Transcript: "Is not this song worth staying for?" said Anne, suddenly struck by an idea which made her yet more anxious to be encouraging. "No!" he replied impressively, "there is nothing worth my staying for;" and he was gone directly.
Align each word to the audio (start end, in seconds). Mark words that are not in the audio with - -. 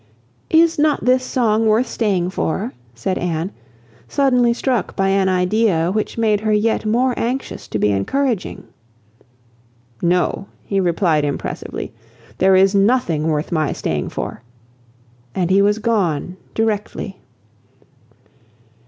"Is 0.49 0.79
not 0.79 1.05
this 1.05 1.23
song 1.23 1.67
worth 1.67 1.85
staying 1.85 2.31
for?" 2.31 2.73
said 2.95 3.19
Anne, 3.19 3.51
suddenly 4.07 4.51
struck 4.51 4.95
by 4.95 5.09
an 5.09 5.29
idea 5.29 5.91
which 5.91 6.17
made 6.17 6.39
her 6.39 6.51
yet 6.51 6.87
more 6.87 7.13
anxious 7.17 7.67
to 7.67 7.77
be 7.77 7.91
encouraging. 7.91 8.63
"No!" 10.01 10.47
he 10.63 10.79
replied 10.79 11.23
impressively, 11.23 11.93
"there 12.39 12.55
is 12.55 12.73
nothing 12.73 13.27
worth 13.27 13.51
my 13.51 13.73
staying 13.73 14.09
for;" 14.09 14.41
and 15.35 15.51
he 15.51 15.61
was 15.61 15.77
gone 15.77 16.35
directly. 16.55 17.19